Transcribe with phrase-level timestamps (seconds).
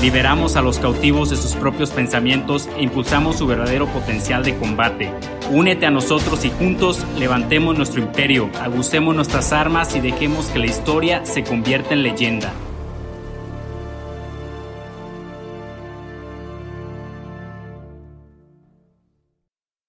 [0.00, 5.12] Liberamos a los cautivos de sus propios pensamientos e impulsamos su verdadero potencial de combate.
[5.50, 10.66] Únete a nosotros y juntos levantemos nuestro imperio, agucemos nuestras armas y dejemos que la
[10.66, 12.52] historia se convierta en leyenda.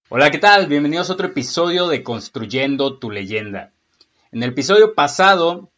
[0.09, 0.65] Hola, ¿qué tal?
[0.65, 3.73] Bienvenidos a otro episodio de Construyendo tu leyenda.
[4.31, 5.69] En el episodio pasado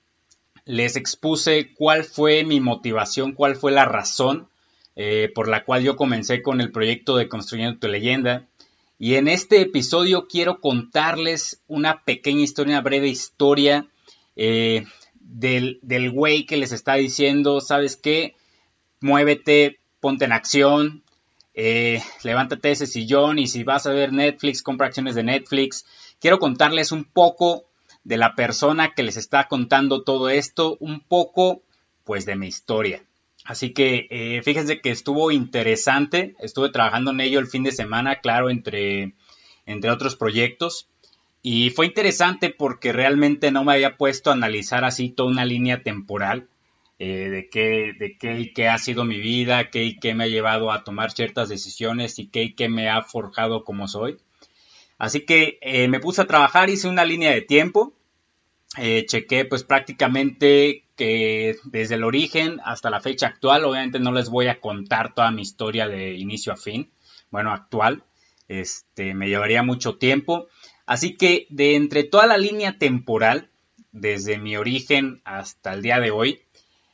[0.71, 4.47] les expuse cuál fue mi motivación, cuál fue la razón
[4.95, 8.47] eh, por la cual yo comencé con el proyecto de Construyendo tu leyenda.
[8.97, 13.89] Y en este episodio quiero contarles una pequeña historia, una breve historia
[14.37, 14.85] eh,
[15.19, 15.79] del,
[16.13, 18.35] güey que les está diciendo, ¿sabes qué?
[19.01, 21.03] Muévete, ponte en acción,
[21.53, 25.85] eh, levántate ese sillón y si vas a ver Netflix, compra acciones de Netflix.
[26.21, 27.65] Quiero contarles un poco
[28.03, 31.63] de la persona que les está contando todo esto, un poco
[32.03, 33.03] pues de mi historia.
[33.45, 38.17] Así que eh, fíjense que estuvo interesante, estuve trabajando en ello el fin de semana,
[38.17, 39.13] claro, entre,
[39.65, 40.87] entre otros proyectos.
[41.43, 45.81] Y fue interesante porque realmente no me había puesto a analizar así toda una línea
[45.81, 46.49] temporal
[46.99, 50.25] eh, de, qué, de qué y qué ha sido mi vida, qué y qué me
[50.25, 54.17] ha llevado a tomar ciertas decisiones y qué y qué me ha forjado como soy.
[55.01, 57.91] Así que eh, me puse a trabajar, hice una línea de tiempo,
[58.77, 64.29] eh, chequé pues prácticamente que desde el origen hasta la fecha actual, obviamente no les
[64.29, 66.91] voy a contar toda mi historia de inicio a fin,
[67.31, 68.03] bueno, actual,
[68.47, 70.49] este, me llevaría mucho tiempo.
[70.85, 73.49] Así que de entre toda la línea temporal,
[73.91, 76.41] desde mi origen hasta el día de hoy,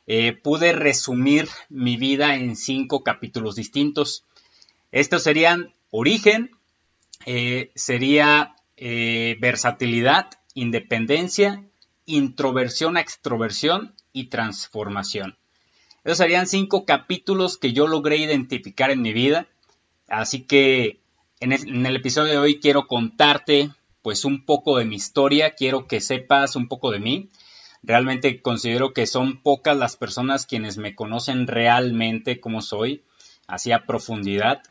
[0.06, 4.24] eh, pude resumir mi vida en cinco capítulos distintos.
[4.92, 6.52] Estos serían origen,
[7.26, 11.64] eh, sería eh, versatilidad, independencia,
[12.06, 15.36] introversión extroversión y transformación.
[16.04, 19.46] Esos serían cinco capítulos que yo logré identificar en mi vida.
[20.08, 21.00] Así que
[21.40, 23.70] en el, episodio de hoy quiero contarte
[24.02, 27.28] pues un poco de mi historia, quiero que sepas un poco de mí.
[27.82, 33.04] Realmente considero que son pocas las personas quienes me conocen realmente como soy,
[33.46, 34.62] así a profundidad.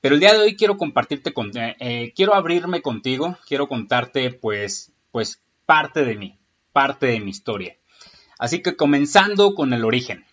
[0.00, 4.92] Pero el día de hoy quiero compartirte, eh, eh, quiero abrirme contigo, quiero contarte pues,
[5.10, 6.38] pues parte de mí,
[6.72, 7.76] parte de mi historia.
[8.38, 10.24] Así que comenzando con el origen.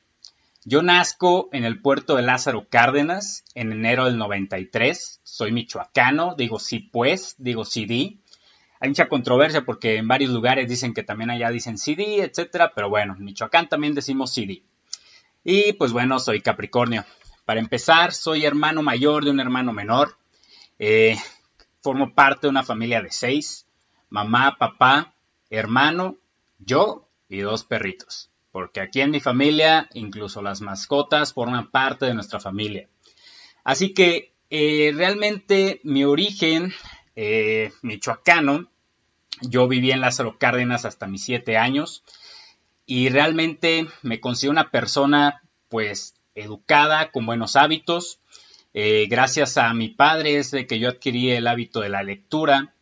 [0.65, 5.19] Yo nazco en el puerto de Lázaro Cárdenas en enero del 93.
[5.23, 8.21] Soy michoacano, digo sí pues, digo sí di.
[8.79, 12.89] Hay mucha controversia porque en varios lugares dicen que también allá dicen CD, etcétera, pero
[12.89, 14.61] bueno, en Michoacán también decimos CD.
[15.45, 17.05] Y pues bueno, soy Capricornio.
[17.45, 20.17] Para empezar, soy hermano mayor de un hermano menor.
[20.79, 21.17] Eh,
[21.81, 23.67] formo parte de una familia de seis.
[24.09, 25.13] Mamá, papá,
[25.49, 26.17] hermano,
[26.59, 28.29] yo y dos perritos.
[28.51, 32.87] Porque aquí en mi familia, incluso las mascotas forman parte de nuestra familia.
[33.63, 36.73] Así que eh, realmente mi origen
[37.15, 38.69] eh, michoacano,
[39.41, 42.03] yo viví en Lázaro Cárdenas hasta mis siete años
[42.85, 48.19] y realmente me considero una persona pues educada, con buenos hábitos.
[48.73, 52.73] Eh, gracias a mi padre es de que yo adquirí el hábito de la lectura.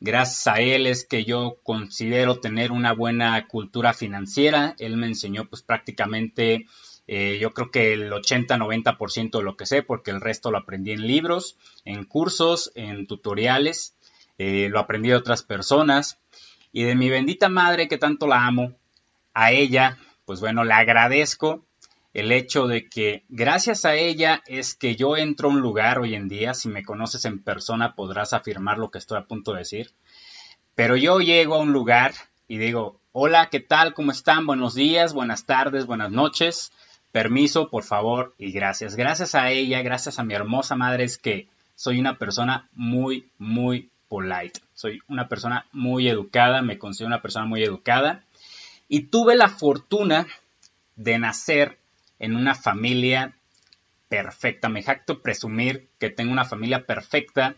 [0.00, 4.74] Gracias a él es que yo considero tener una buena cultura financiera.
[4.78, 6.66] Él me enseñó pues prácticamente
[7.10, 10.92] eh, yo creo que el 80-90% de lo que sé, porque el resto lo aprendí
[10.92, 11.56] en libros,
[11.86, 13.96] en cursos, en tutoriales,
[14.36, 16.18] eh, lo aprendí de otras personas.
[16.70, 18.74] Y de mi bendita madre que tanto la amo,
[19.32, 21.64] a ella, pues bueno, le agradezco
[22.18, 26.16] el hecho de que gracias a ella es que yo entro a un lugar hoy
[26.16, 29.60] en día, si me conoces en persona podrás afirmar lo que estoy a punto de
[29.60, 29.92] decir,
[30.74, 32.14] pero yo llego a un lugar
[32.48, 33.94] y digo, hola, ¿qué tal?
[33.94, 34.46] ¿Cómo están?
[34.46, 36.72] Buenos días, buenas tardes, buenas noches,
[37.12, 38.96] permiso, por favor, y gracias.
[38.96, 43.90] Gracias a ella, gracias a mi hermosa madre es que soy una persona muy, muy
[44.08, 48.24] polite, soy una persona muy educada, me considero una persona muy educada
[48.88, 50.26] y tuve la fortuna
[50.96, 51.78] de nacer
[52.18, 53.36] en una familia
[54.08, 54.68] perfecta.
[54.68, 57.56] Me jacto presumir que tengo una familia perfecta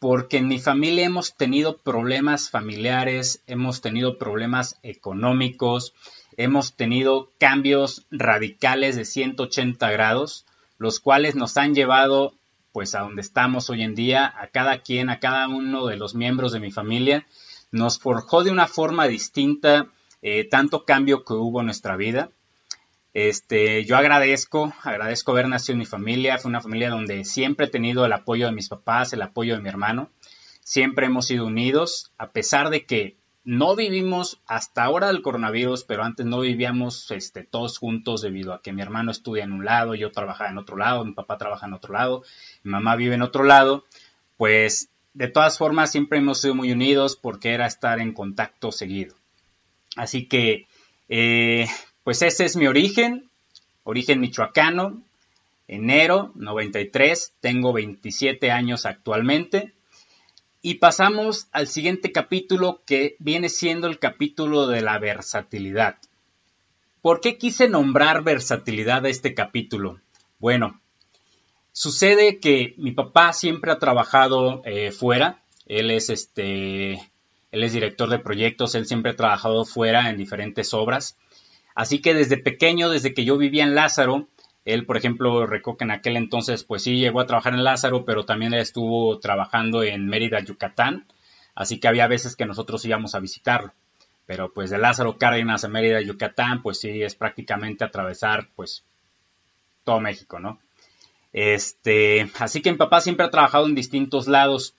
[0.00, 5.92] porque en mi familia hemos tenido problemas familiares, hemos tenido problemas económicos,
[6.38, 10.46] hemos tenido cambios radicales de 180 grados,
[10.78, 12.34] los cuales nos han llevado
[12.72, 16.14] pues a donde estamos hoy en día, a cada quien, a cada uno de los
[16.14, 17.26] miembros de mi familia,
[17.70, 19.88] nos forjó de una forma distinta
[20.22, 22.30] eh, tanto cambio que hubo en nuestra vida.
[23.12, 27.70] Este, yo agradezco, agradezco haber nacido en mi familia, fue una familia donde siempre he
[27.70, 30.10] tenido el apoyo de mis papás, el apoyo de mi hermano,
[30.60, 36.04] siempre hemos sido unidos, a pesar de que no vivimos hasta ahora del coronavirus, pero
[36.04, 39.94] antes no vivíamos este, todos juntos debido a que mi hermano estudia en un lado,
[39.94, 42.22] yo trabajaba en otro lado, mi papá trabaja en otro lado,
[42.62, 43.84] mi mamá vive en otro lado,
[44.36, 49.16] pues de todas formas siempre hemos sido muy unidos porque era estar en contacto seguido.
[49.96, 50.68] Así que,
[51.08, 51.66] eh,
[52.10, 53.30] pues ese es mi origen,
[53.84, 55.00] origen michoacano,
[55.68, 59.74] enero 93, tengo 27 años actualmente.
[60.60, 65.98] Y pasamos al siguiente capítulo que viene siendo el capítulo de la versatilidad.
[67.00, 70.00] ¿Por qué quise nombrar versatilidad a este capítulo?
[70.40, 70.80] Bueno,
[71.70, 75.44] sucede que mi papá siempre ha trabajado eh, fuera.
[75.66, 76.94] Él es este,
[77.52, 78.74] él es director de proyectos.
[78.74, 81.16] Él siempre ha trabajado fuera en diferentes obras.
[81.74, 84.28] Así que desde pequeño, desde que yo vivía en Lázaro,
[84.64, 88.04] él, por ejemplo, recuerdo que en aquel entonces, pues sí, llegó a trabajar en Lázaro,
[88.04, 91.06] pero también estuvo trabajando en Mérida, Yucatán.
[91.54, 93.72] Así que había veces que nosotros íbamos a visitarlo.
[94.26, 98.84] Pero pues de Lázaro Cárdenas a Mérida, Yucatán, pues sí, es prácticamente atravesar, pues,
[99.82, 100.60] todo México, ¿no?
[101.32, 104.76] Este, así que mi papá siempre ha trabajado en distintos lados.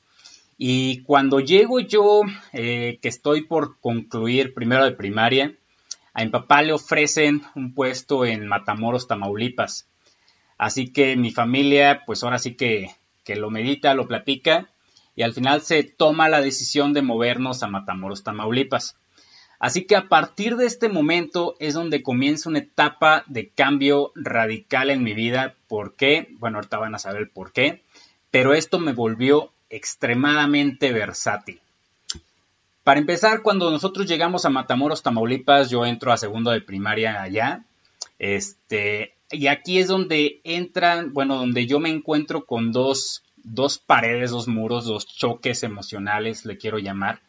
[0.57, 2.21] Y cuando llego yo,
[2.53, 5.55] eh, que estoy por concluir primero de primaria,
[6.13, 9.87] a mi papá le ofrecen un puesto en Matamoros, Tamaulipas.
[10.57, 14.69] Así que mi familia, pues ahora sí que, que lo medita, lo platica
[15.15, 18.97] y al final se toma la decisión de movernos a Matamoros, Tamaulipas.
[19.59, 24.89] Así que a partir de este momento es donde comienza una etapa de cambio radical
[24.89, 25.55] en mi vida.
[25.67, 26.29] ¿Por qué?
[26.39, 27.83] Bueno, ahorita van a saber por qué.
[28.31, 31.61] Pero esto me volvió extremadamente versátil.
[32.83, 37.63] Para empezar, cuando nosotros llegamos a Matamoros, Tamaulipas, yo entro a segundo de primaria allá.
[38.17, 44.31] Este, y aquí es donde entran, bueno, donde yo me encuentro con dos, dos paredes,
[44.31, 47.21] dos muros, dos choques emocionales, le quiero llamar.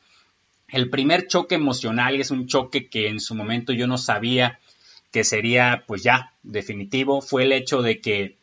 [0.68, 4.58] El primer choque emocional es un choque que en su momento yo no sabía
[5.10, 8.38] que sería pues ya definitivo, fue el hecho de que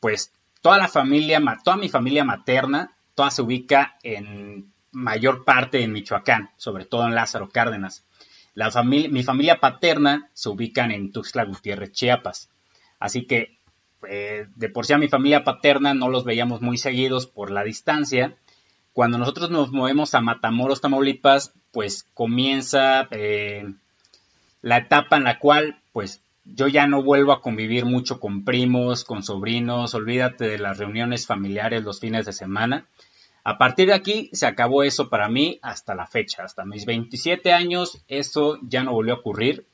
[0.00, 5.92] pues toda la familia, toda mi familia materna, toda se ubica en mayor parte en
[5.92, 8.06] Michoacán, sobre todo en Lázaro Cárdenas.
[8.54, 12.48] La familia, mi familia paterna se ubican en Tuxtla Gutiérrez, Chiapas.
[12.98, 13.58] Así que
[14.08, 17.62] eh, de por sí a mi familia paterna no los veíamos muy seguidos por la
[17.62, 18.36] distancia.
[18.94, 23.70] Cuando nosotros nos movemos a Matamoros, Tamaulipas, pues comienza eh,
[24.62, 29.04] la etapa en la cual pues yo ya no vuelvo a convivir mucho con primos,
[29.04, 32.86] con sobrinos, olvídate de las reuniones familiares los fines de semana.
[33.48, 37.52] A partir de aquí se acabó eso para mí hasta la fecha, hasta mis 27
[37.52, 39.68] años, eso ya no volvió a ocurrir.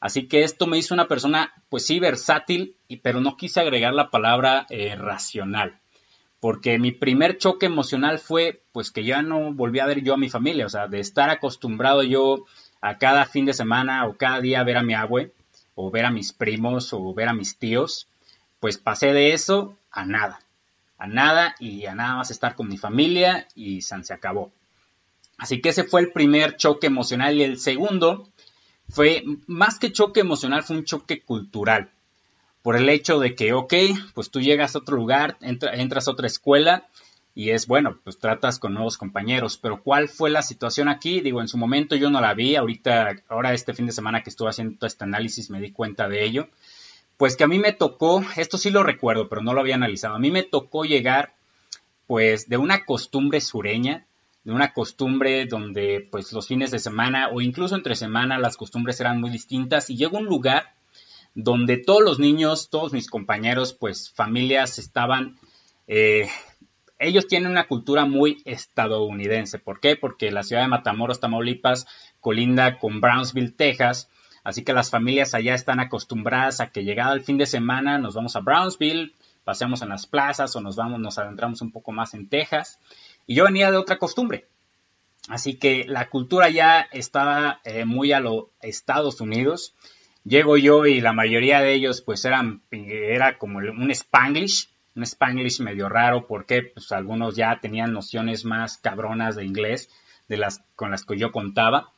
[0.00, 4.08] Así que esto me hizo una persona, pues sí, versátil, pero no quise agregar la
[4.08, 5.78] palabra eh, racional.
[6.40, 10.16] Porque mi primer choque emocional fue, pues que ya no volví a ver yo a
[10.16, 12.46] mi familia, o sea, de estar acostumbrado yo
[12.80, 15.34] a cada fin de semana o cada día ver a mi abue,
[15.74, 18.08] o ver a mis primos, o ver a mis tíos,
[18.60, 20.40] pues pasé de eso a nada
[21.00, 24.52] a nada y a nada más estar con mi familia y se acabó.
[25.38, 28.28] Así que ese fue el primer choque emocional y el segundo
[28.90, 31.90] fue más que choque emocional, fue un choque cultural.
[32.60, 33.72] Por el hecho de que, ok,
[34.12, 36.86] pues tú llegas a otro lugar, entras a otra escuela
[37.34, 39.56] y es bueno, pues tratas con nuevos compañeros.
[39.56, 41.22] Pero ¿cuál fue la situación aquí?
[41.22, 44.28] Digo, en su momento yo no la vi, ahorita, ahora este fin de semana que
[44.28, 46.48] estuve haciendo este análisis me di cuenta de ello
[47.20, 50.14] pues que a mí me tocó, esto sí lo recuerdo, pero no lo había analizado,
[50.14, 51.34] a mí me tocó llegar
[52.06, 54.06] pues de una costumbre sureña,
[54.42, 58.98] de una costumbre donde pues los fines de semana o incluso entre semana las costumbres
[59.00, 60.72] eran muy distintas y llego a un lugar
[61.34, 65.38] donde todos los niños, todos mis compañeros, pues familias estaban,
[65.88, 66.26] eh,
[66.98, 69.58] ellos tienen una cultura muy estadounidense.
[69.58, 69.94] ¿Por qué?
[69.94, 71.86] Porque la ciudad de Matamoros, Tamaulipas,
[72.18, 74.08] colinda con Brownsville, Texas,
[74.42, 78.14] Así que las familias allá están acostumbradas a que llegado el fin de semana nos
[78.14, 82.14] vamos a Brownsville, paseamos en las plazas o nos vamos, nos adentramos un poco más
[82.14, 82.78] en Texas.
[83.26, 84.46] Y yo venía de otra costumbre.
[85.28, 89.74] Así que la cultura ya estaba eh, muy a los Estados Unidos.
[90.24, 95.60] Llego yo y la mayoría de ellos pues eran, era como un spanglish, un spanglish
[95.60, 99.90] medio raro porque pues algunos ya tenían nociones más cabronas de inglés
[100.28, 101.92] de las con las que yo contaba.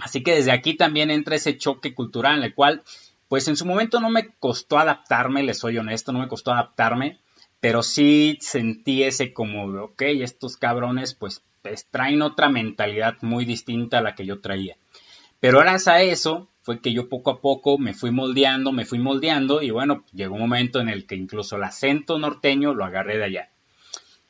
[0.00, 2.82] Así que desde aquí también entra ese choque cultural en el cual,
[3.28, 7.18] pues en su momento no me costó adaptarme, les soy honesto, no me costó adaptarme,
[7.60, 13.98] pero sí sentí ese como, ok, estos cabrones pues, pues traen otra mentalidad muy distinta
[13.98, 14.76] a la que yo traía.
[15.40, 18.98] Pero gracias a eso fue que yo poco a poco me fui moldeando, me fui
[18.98, 23.18] moldeando y bueno, llegó un momento en el que incluso el acento norteño lo agarré
[23.18, 23.50] de allá.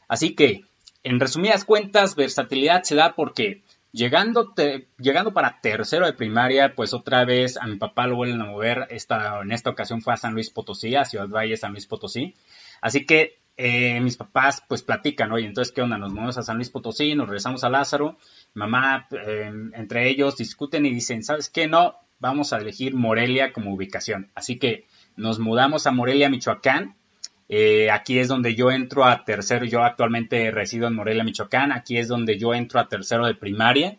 [0.09, 0.64] Así que,
[1.04, 4.54] en resumidas cuentas, versatilidad se da porque llegando,
[4.99, 8.88] llegando para tercero de primaria, pues otra vez a mi papá lo vuelven a mover,
[8.90, 12.34] en esta ocasión fue a San Luis Potosí, a Ciudad Valle, San Luis Potosí.
[12.80, 15.99] Así que eh, mis papás pues platican, oye, entonces, ¿qué onda?
[15.99, 18.18] Nos movemos a San Luis Potosí, nos regresamos a Lázaro,
[18.54, 21.68] mamá, em, entre ellos discuten y dicen, ¿sabes qué?
[21.68, 24.30] No, vamos a elegir Morelia como ubicación.
[24.34, 26.96] Así que nos mudamos a Morelia, Michoacán.
[27.54, 31.71] Eh, aquí es donde yo entro a tercero, yo actualmente resido en Morelia, Michoacán.
[31.71, 33.99] Aquí es donde yo entro a tercero de primaria.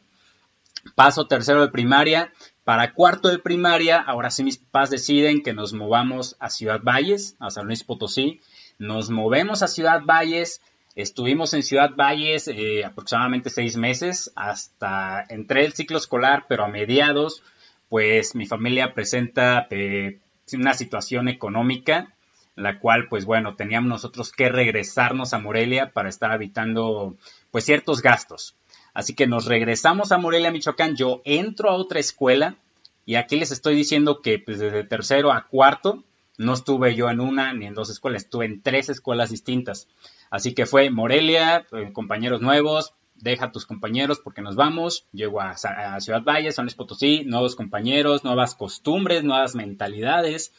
[0.96, 2.34] Paso tercero de primaria.
[2.64, 7.36] Para cuarto de primaria, ahora sí mis papás deciden que nos movamos a Ciudad Valles,
[7.40, 8.42] a San Luis Potosí.
[8.80, 10.60] Nos movemos a Ciudad Valles.
[10.96, 16.70] Estuvimos en Ciudad Valles eh, aproximadamente seis meses hasta entré el ciclo escolar, pero a
[16.70, 17.44] mediados,
[17.88, 20.22] pues mi familia presenta eh,
[20.54, 22.16] una situación económica,
[22.56, 27.16] la cual, pues bueno, teníamos nosotros que regresarnos a Morelia para estar habitando,
[27.52, 28.56] pues ciertos gastos.
[28.94, 30.96] Así que nos regresamos a Morelia, Michoacán.
[30.96, 32.58] Yo entro a otra escuela
[33.06, 36.04] y aquí les estoy diciendo que pues, desde tercero a cuarto
[36.38, 39.88] no estuve yo en una ni en dos escuelas, estuve en tres escuelas distintas.
[40.30, 45.42] Así que fue Morelia, eh, compañeros nuevos, deja a tus compañeros porque nos vamos, llego
[45.42, 45.56] a,
[46.00, 50.54] Ciudad Valle, San Luis Potosí, nuevos compañeros, nuevas costumbres, nuevas mentalidades,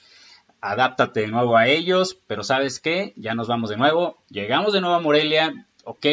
[0.64, 4.80] adáptate de nuevo a ellos, pero sabes qué, ya nos vamos de nuevo, llegamos de
[4.80, 6.06] nuevo a Morelia, ok,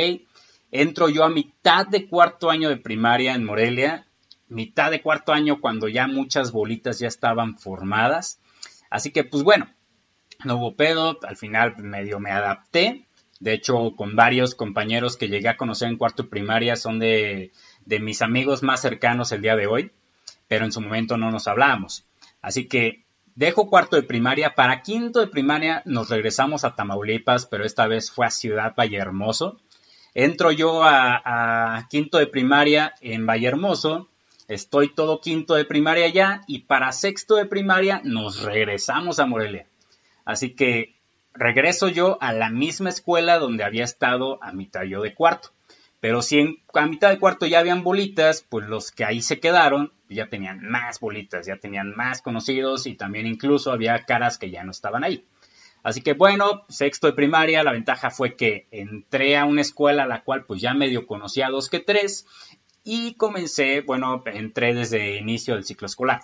[0.72, 4.08] entro yo a mitad de cuarto año de primaria en Morelia,
[4.50, 8.42] mitad de cuarto año cuando ya muchas bolitas ya estaban formadas,
[8.90, 9.70] así que pues bueno,
[10.44, 13.08] no hubo pedo, al final medio me adapté,
[13.40, 17.52] de hecho, con varios compañeros que llegué a conocer en cuarto primaria son de,
[17.88, 19.92] mis amigos más cercanos el día de hoy,
[20.48, 22.06] pero en su momento no nos hablábamos.
[22.44, 23.04] Así que
[23.36, 24.56] dejo cuarto de primaria.
[24.56, 29.60] Para quinto de primaria nos regresamos a Tamaulipas, pero esta vez fue a Ciudad Vallehermoso.
[30.14, 34.10] Entro yo a, quinto de primaria en Vallehermoso.
[34.48, 39.68] Estoy todo quinto de primaria ya y para sexto de primaria nos regresamos a Morelia.
[40.26, 40.96] Así que
[41.34, 45.52] regreso yo a la misma escuela donde había estado a mitad yo de cuarto.
[46.02, 49.40] Pero si en, a mitad de cuarto ya habían bolitas, pues los que ahí se
[49.40, 54.52] quedaron ya tenían más bolitas, ya tenían más conocidos y también incluso había caras que
[54.52, 55.26] ya no estaban ahí.
[55.84, 60.08] Así que bueno, sexto de primaria, la ventaja fue que entré a una escuela a
[60.08, 62.28] la cual pues ya medio conocía dos que tres
[62.84, 66.22] y comencé, bueno, entré desde inicio del ciclo escolar.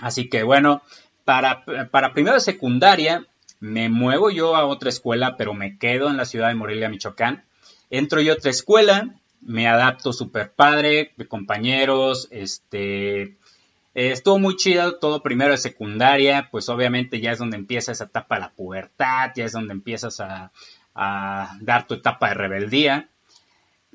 [0.00, 0.82] Así que bueno,
[1.24, 3.26] para, para primero de secundaria
[3.60, 7.44] me muevo yo a otra escuela, pero me quedo en la ciudad de Morelia, Michoacán.
[7.90, 14.98] Entro yo a otra escuela, me adapto súper padre, compañeros, este, eh, estuvo muy chido
[14.98, 19.32] todo primero de secundaria, pues obviamente ya es donde empieza esa etapa de la pubertad,
[19.34, 20.52] ya es donde empiezas a,
[20.94, 23.08] a, dar tu etapa de rebeldía.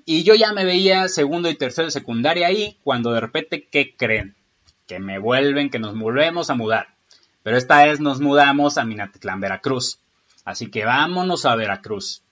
[0.03, 3.95] Y yo ya me veía segundo y tercero de secundaria ahí, cuando de repente, ¿qué
[3.95, 4.35] creen?
[4.87, 6.89] Que me vuelven, que nos volvemos a mudar.
[7.43, 9.99] Pero esta vez nos mudamos a Minatitlán, Veracruz.
[10.43, 12.24] Así que vámonos a Veracruz.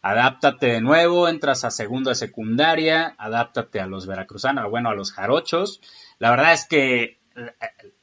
[0.00, 5.12] Adáptate de nuevo, entras a segundo de secundaria, adáptate a los veracruzanos, bueno, a los
[5.12, 5.80] jarochos.
[6.18, 7.52] La verdad es que eh,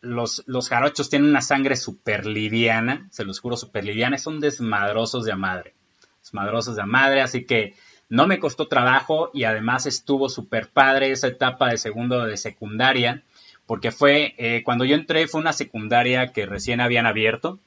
[0.02, 5.36] los, jarochos tienen una sangre súper liviana, se los juro, súper liviana, son desmadrosos de
[5.36, 5.74] madre.
[6.22, 7.76] Desmadrosos de madre, así que
[8.10, 13.24] no me costó trabajo y además estuvo súper padre esa etapa de segundo de secundaria
[13.66, 17.60] porque fue, eh, cuando yo entré fue una secundaria que recién habían abierto,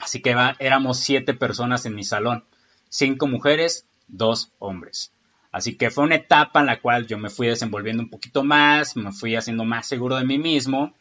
[0.00, 2.44] así que éramos siete personas en mi salón,
[2.88, 5.12] cinco mujeres, dos hombres.
[5.50, 8.96] Así que fue una etapa en la cual yo me fui desenvolviendo un poquito más,
[8.96, 10.94] me fui haciendo más seguro de mí mismo.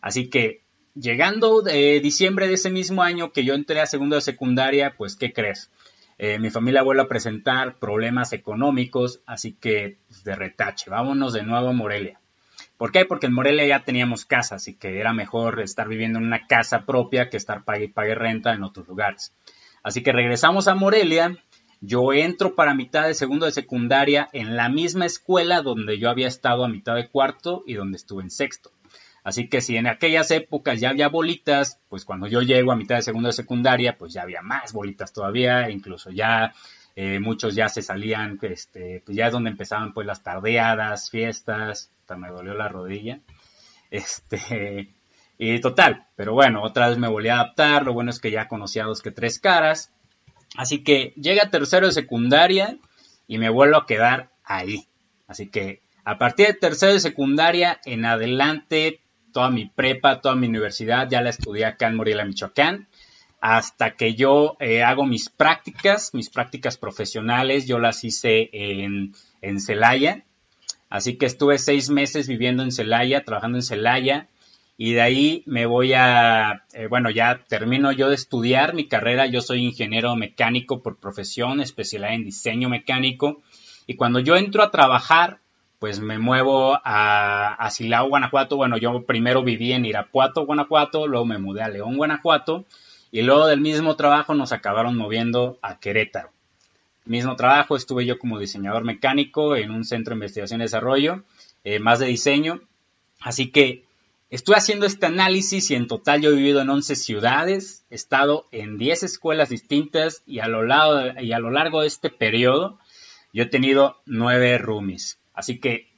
[0.00, 0.62] Así que
[0.94, 5.16] llegando de diciembre de ese mismo año que yo entré a segundo de secundaria, pues
[5.16, 5.70] ¿qué crees?
[6.18, 11.42] Eh, mi familia vuelve a presentar problemas económicos, así que pues, de retache, vámonos de
[11.42, 12.20] nuevo a Morelia.
[12.76, 13.04] ¿Por qué?
[13.04, 16.84] Porque en Morelia ya teníamos casa, así que era mejor estar viviendo en una casa
[16.84, 19.32] propia que estar pague y pague renta en otros lugares.
[19.82, 21.36] Así que regresamos a Morelia.
[21.80, 26.28] Yo entro para mitad de segundo de secundaria en la misma escuela donde yo había
[26.28, 28.70] estado a mitad de cuarto y donde estuve en sexto.
[29.24, 32.96] Así que si en aquellas épocas ya había bolitas, pues cuando yo llego a mitad
[32.96, 36.54] de segundo de secundaria, pues ya había más bolitas todavía, incluso ya
[36.96, 41.90] eh, muchos ya se salían, este, pues ya es donde empezaban pues las tardeadas, fiestas,
[42.16, 43.20] me dolió la rodilla.
[43.92, 44.94] Este,
[45.42, 48.46] y total, pero bueno, otra vez me volví a adaptar, lo bueno es que ya
[48.46, 49.90] conocía dos que tres caras.
[50.54, 52.76] Así que llega tercero de secundaria
[53.26, 54.86] y me vuelvo a quedar ahí.
[55.26, 59.00] Así que a partir de tercero de secundaria en adelante,
[59.32, 62.88] toda mi prepa, toda mi universidad, ya la estudié acá en Morelia, Michoacán
[63.40, 69.60] hasta que yo eh, hago mis prácticas, mis prácticas profesionales, yo las hice en, en
[69.60, 70.24] Celaya.
[70.90, 74.28] Así que estuve seis meses viviendo en Celaya, trabajando en Celaya,
[74.82, 79.26] y de ahí me voy a, eh, bueno, ya termino yo de estudiar mi carrera,
[79.26, 83.42] yo soy ingeniero mecánico por profesión, especialidad en diseño mecánico,
[83.86, 85.40] y cuando yo entro a trabajar,
[85.78, 91.36] pues me muevo a, Silao, Guanajuato, bueno, yo primero viví en Irapuato, Guanajuato, luego me
[91.36, 92.64] mudé a León, Guanajuato,
[93.10, 96.30] y luego del mismo trabajo nos acabaron moviendo a Querétaro.
[97.04, 101.22] Mismo trabajo, estuve yo como diseñador mecánico en un centro de investigación y desarrollo,
[101.64, 102.62] eh, más de diseño.
[103.20, 103.84] Así que
[104.30, 108.46] estuve haciendo este análisis y en total yo he vivido en 11 ciudades, he estado
[108.52, 110.64] en 10 escuelas distintas y a lo,
[111.20, 112.78] y a lo largo de este periodo
[113.32, 115.18] yo he tenido 9 roomies.
[115.34, 115.88] Así que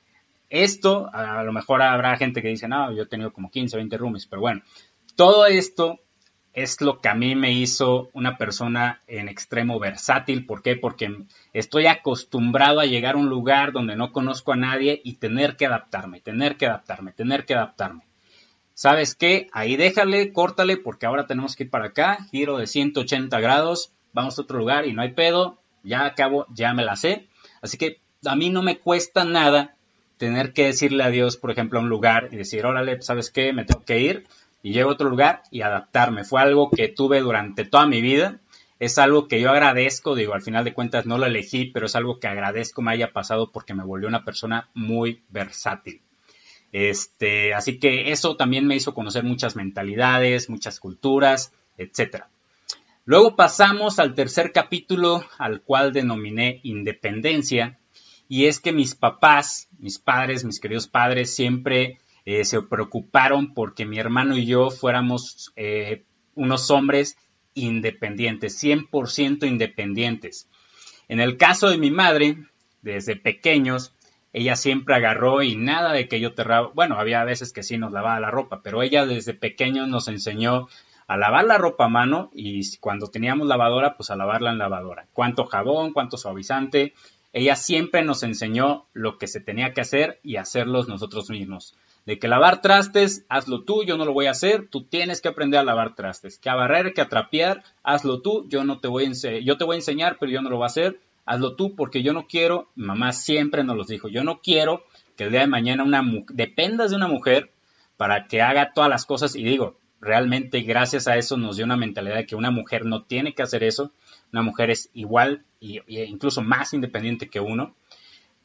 [0.51, 3.97] esto, a lo mejor habrá gente que dice, no, yo he tenido como 15, 20
[3.97, 4.63] roomies, pero bueno,
[5.17, 6.01] todo esto
[6.53, 10.45] es lo que a mí me hizo una persona en extremo versátil.
[10.45, 10.77] ¿Por qué?
[10.77, 15.57] Porque estoy acostumbrado a llegar a un lugar donde no conozco a nadie y tener
[15.57, 18.05] que adaptarme, tener que adaptarme, tener que adaptarme.
[18.75, 19.49] ¿Sabes qué?
[19.53, 24.39] Ahí déjale, córtale, porque ahora tenemos que ir para acá, giro de 180 grados, vamos
[24.39, 27.27] a otro lugar y no hay pedo, ya acabo, ya me la sé.
[27.61, 29.75] Así que a mí no me cuesta nada
[30.17, 33.53] tener que decirle adiós, por ejemplo, a un lugar y decir, órale, ¿sabes qué?
[33.53, 34.27] Me tengo que ir
[34.63, 36.25] y llego a otro lugar y adaptarme.
[36.25, 38.39] Fue algo que tuve durante toda mi vida.
[38.79, 41.97] Es algo que yo agradezco, digo, al final de cuentas no lo elegí, pero es
[41.97, 46.01] algo que agradezco me haya pasado porque me volvió una persona muy versátil.
[46.73, 52.25] Este, así que eso también me hizo conocer muchas mentalidades, muchas culturas, etc.
[53.05, 57.79] Luego pasamos al tercer capítulo al cual denominé independencia
[58.29, 63.85] y es que mis papás, mis padres, mis queridos padres siempre eh, se preocuparon porque
[63.85, 66.05] mi hermano y yo fuéramos eh,
[66.35, 67.19] unos hombres
[67.55, 70.49] independientes, 100% independientes.
[71.09, 72.39] En el caso de mi madre,
[72.81, 73.93] desde pequeños,
[74.33, 77.93] ella siempre agarró y nada de que yo te bueno, había veces que sí nos
[77.93, 80.69] lavaba la ropa, pero ella desde pequeños nos enseñó
[81.07, 85.07] a lavar la ropa a mano y cuando teníamos lavadora, pues a lavarla en lavadora.
[85.13, 86.95] Cuánto jabón, cuánto suavizante.
[87.35, 92.19] Ella siempre nos enseñó lo que se tenía que hacer y hacerlos nosotros mismos de
[92.19, 95.61] que lavar trastes, hazlo tú, yo no lo voy a hacer, tú tienes que aprender
[95.61, 99.39] a lavar trastes, que a barrer, que a hazlo tú, yo no te voy a
[99.41, 102.03] yo te voy a enseñar, pero yo no lo voy a hacer, hazlo tú porque
[102.03, 104.85] yo no quiero, mamá siempre nos lo dijo, yo no quiero
[105.17, 107.53] que el día de mañana una dependas de una mujer
[107.97, 109.37] para que haga todas las cosas.
[109.37, 113.05] Y digo, realmente gracias a eso nos dio una mentalidad de que una mujer no
[113.05, 113.93] tiene que hacer eso,
[114.33, 117.75] una mujer es igual e incluso más independiente que uno.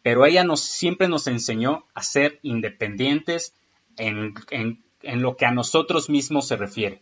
[0.04, 3.54] Pero ella nos, siempre nos enseñó a ser independientes
[3.98, 4.36] en,
[5.02, 7.02] lo que a nosotros mismos se refiere.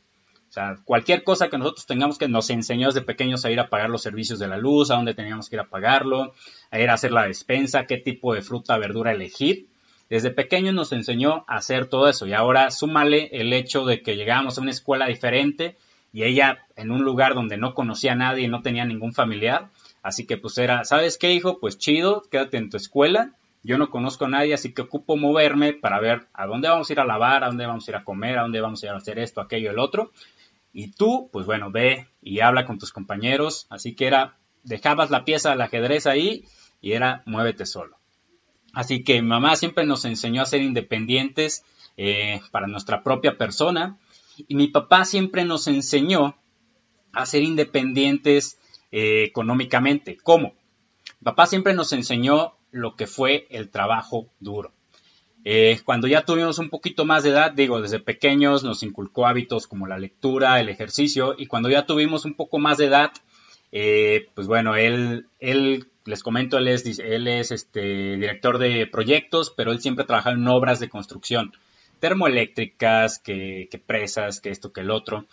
[0.56, 3.68] O sea, cualquier cosa que nosotros tengamos que nos enseñó desde pequeños a ir a
[3.68, 6.34] pagar los servicios de la luz, a dónde teníamos que ir a pagarlo,
[6.72, 9.68] a ir a hacer la despensa, qué tipo de fruta, verdura elegir.
[10.10, 14.16] Desde pequeños nos enseñó a hacer todo eso y ahora súmale el hecho de que
[14.16, 15.76] llegábamos a una escuela diferente
[16.14, 19.70] y ella en un lugar donde no conocía a nadie y no tenía ningún familiar,
[20.06, 21.60] Así que pues era, ¿sabes qué, hijo?
[21.60, 23.32] Pues chido, quédate en tu escuela.
[23.64, 26.94] Yo no conozco a nadie, así que ocupo moverme para ver a dónde vamos a
[26.94, 28.92] ir a lavar, a dónde vamos a ir a comer, a dónde vamos a ir
[28.92, 30.12] a hacer esto, aquello, el otro.
[30.78, 33.66] Y tú, pues bueno, ve y habla con tus compañeros.
[33.70, 36.44] Así que era, dejabas la pieza del ajedrez ahí
[36.82, 37.96] y era, muévete solo.
[38.74, 41.64] Así que mi mamá siempre nos enseñó a ser independientes
[41.96, 43.98] eh, para nuestra propia persona.
[44.50, 46.36] Y mi papá siempre nos enseñó
[47.14, 48.60] a ser independientes
[48.92, 50.18] eh, económicamente.
[50.18, 50.56] ¿Cómo?
[51.24, 54.74] Papá siempre nos enseñó lo que fue el trabajo duro.
[55.48, 59.68] Eh, cuando ya tuvimos un poquito más de edad, digo, desde pequeños nos inculcó hábitos
[59.68, 63.12] como la lectura, el ejercicio, y cuando ya tuvimos un poco más de edad,
[63.72, 69.82] eh, pues bueno, él, él, les comento, él es, este, director de proyectos, pero él
[69.82, 71.54] siempre trabaja en obras de construcción,
[72.00, 75.26] termoeléctricas, que, que presas, que esto, que el otro.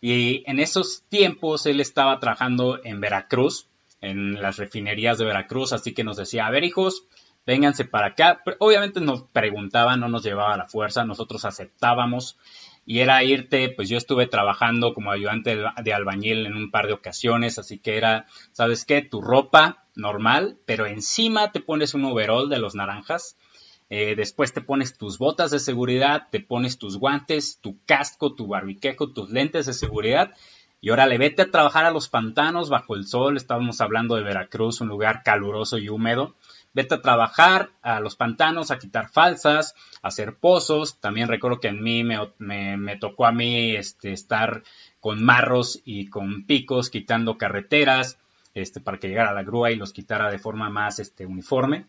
[0.00, 3.66] Y en esos tiempos él estaba trabajando en Veracruz,
[4.00, 7.04] en las refinerías de Veracruz, así que nos decía, a ver hijos,
[7.48, 8.42] vénganse para acá.
[8.58, 12.36] obviamente nos preguntaban, no nos llevaba la fuerza, nosotros aceptábamos
[12.84, 16.92] y era irte, pues yo estuve trabajando como ayudante de albañil en un par de
[16.92, 19.00] ocasiones, así que era, ¿sabes qué?
[19.00, 23.38] Tu ropa normal, pero encima te pones un overall de los naranjas
[23.90, 28.46] eh, después te pones tus botas de seguridad, te pones tus guantes, tu casco, tu
[28.46, 30.34] barbiquejo, tus lentes de seguridad
[30.82, 33.38] Y órale, vete a trabajar a los pantanos bajo el sol.
[33.38, 36.34] Estábamos hablando de Veracruz, un lugar caluroso y húmedo.
[36.74, 41.00] Vete a trabajar a los pantanos, a quitar falsas, a hacer pozos.
[41.00, 44.62] También recuerdo que a mí me, tocó a mí este, estar
[45.00, 48.18] con marros y con picos quitando carreteras
[48.54, 51.86] este, para que llegara la grúa y los quitara de forma más este, uniforme.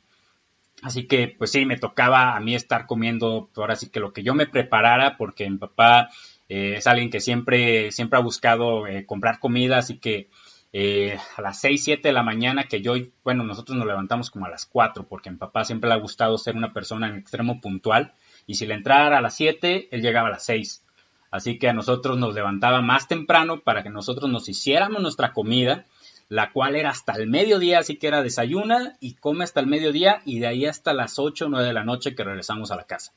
[0.82, 4.24] Así que, pues sí, me tocaba a mí estar comiendo, ahora sí que lo que
[4.24, 6.10] yo me preparara, porque mi papá
[6.48, 10.30] eh, es alguien que siempre, siempre ha buscado eh, comprar comida, así que
[10.74, 14.46] eh, a las 6, 7 de la mañana, que yo, bueno, nosotros nos levantamos como
[14.46, 17.18] a las 4, porque a mi papá siempre le ha gustado ser una persona en
[17.18, 18.14] extremo puntual,
[18.46, 20.84] y si le entrara a las 7, él llegaba a las 6.
[21.32, 25.86] Así que a nosotros nos levantaba más temprano para que nosotros nos hiciéramos nuestra comida
[26.30, 30.22] la cual era hasta el mediodía, así que era desayuna y come hasta el mediodía
[30.26, 32.84] y de ahí hasta las 8 o 9 de la noche que regresamos a la
[32.84, 33.14] casa.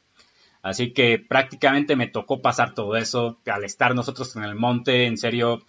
[0.62, 3.38] Así que prácticamente me tocó pasar todo eso.
[3.46, 5.62] Al estar nosotros en el monte, en serio,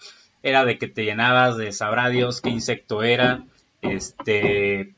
[0.44, 3.46] era de que te llenabas de sabrá Dios qué insecto era.
[3.82, 4.94] Este,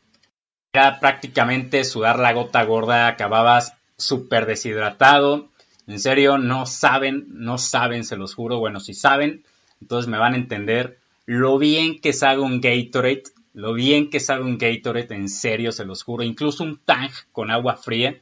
[0.74, 5.50] era prácticamente sudar la gota gorda, acababas súper deshidratado.
[5.88, 8.58] En serio, no saben, no saben, se los juro.
[8.58, 9.46] Bueno, si saben,
[9.80, 14.44] entonces me van a entender lo bien que sabe un Gatorade, lo bien que sabe
[14.44, 18.20] un Gatorade, en serio, se los juro, incluso un Tang con agua fría,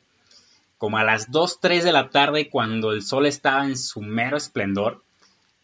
[0.78, 4.36] como a las 2, 3 de la tarde cuando el sol estaba en su mero
[4.36, 5.03] esplendor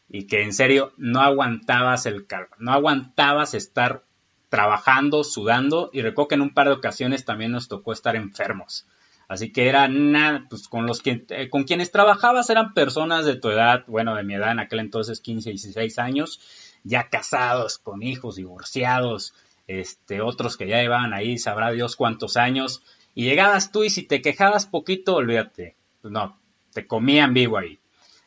[0.10, 4.04] y que en serio no aguantabas el calor, no aguantabas estar
[4.50, 8.86] trabajando, sudando y recuerdo que en un par de ocasiones también nos tocó estar enfermos.
[9.28, 13.36] Así que era nada, pues con los que, eh, con quienes trabajabas eran personas de
[13.36, 16.42] tu edad, bueno, de mi edad en aquel entonces 15, 16 años,
[16.84, 19.36] ya casados, con hijos, divorciados,
[19.68, 22.82] este, otros que ya llevaban ahí, sabrá Dios cuántos años,
[23.14, 26.40] y llegabas tú y si te quejabas poquito, olvídate, no,
[26.74, 27.80] te comían vivo ahí.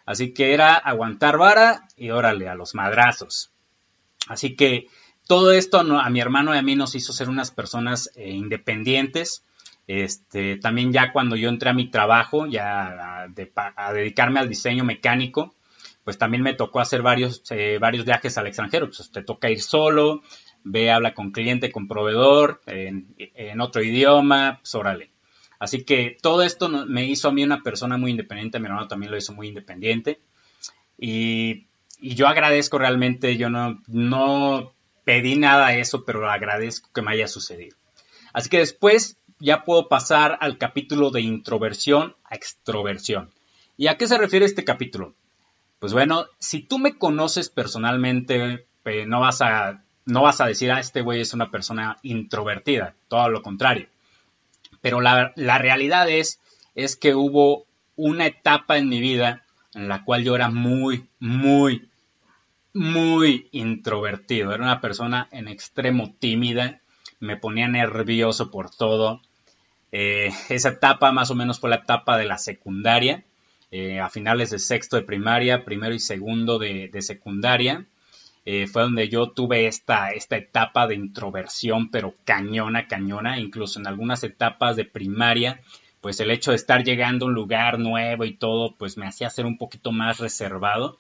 [0.05, 3.51] Así que era aguantar vara y órale, a los madrazos.
[4.29, 4.87] Así que
[5.27, 9.45] todo esto a mi hermano y a mí nos hizo ser unas personas eh, independientes.
[9.87, 15.55] Este, también ya cuando yo entré a mi trabajo, ya a dedicarme al diseño mecánico,
[16.05, 18.87] pues también me tocó hacer varios, eh, varios viajes al extranjero.
[18.87, 20.23] Pues te toca ir solo,
[20.65, 25.12] ve, habla con cliente, con proveedor, en, otro idioma, pues órale.
[25.63, 29.13] Así que todo esto me hizo a mí una persona muy independiente, mi hermano también
[29.13, 30.19] lo hizo muy independiente.
[30.99, 31.69] Y,
[32.01, 34.73] yo agradezco realmente, yo no,
[35.05, 37.77] pedí nada a eso, pero agradezco que me haya sucedido.
[38.33, 43.31] Así que después ya puedo pasar al capítulo de introversión a extroversión.
[43.77, 45.15] ¿Y a qué se refiere este capítulo?
[45.79, 50.73] Pues bueno, si tú me conoces personalmente, eh, no, vas a, no vas a decir,
[50.73, 53.87] ah, este güey es una persona introvertida, todo lo contrario.
[54.83, 56.39] Pero la, la realidad es,
[56.75, 57.65] es que hubo
[57.97, 61.89] una etapa en mi vida en la cual yo era muy, muy,
[62.75, 64.53] muy introvertido.
[64.53, 66.81] Era una persona en extremo tímida,
[67.21, 69.23] me ponía nervioso por todo.
[69.93, 73.25] Eh, esa etapa más o menos fue la etapa de la secundaria.
[73.71, 77.87] Eh, a finales de sexto de primaria, primero y segundo de, secundaria.
[78.45, 83.87] Eh, fue donde yo tuve esta, esta etapa de introversión, pero cañona, cañona, incluso en
[83.87, 85.61] algunas etapas de primaria,
[86.01, 89.31] pues el hecho de estar llegando a un lugar nuevo y todo, pues me hacía
[89.31, 90.99] ser un poquito más reservado.